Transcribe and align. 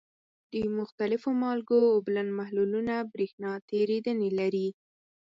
د 0.53 0.55
مختلفو 0.79 1.29
مالګو 1.43 1.79
اوبلن 1.95 2.27
محلولونه 2.39 2.93
برېښنا 3.13 3.51
تیریدنې 3.69 4.29
لري. 4.39 4.67